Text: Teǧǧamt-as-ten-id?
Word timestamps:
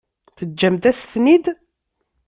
Teǧǧamt-as-ten-id? 0.37 1.45